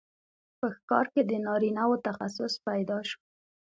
[0.59, 3.19] په ښکار کې د نارینه وو تخصص پیدا شو.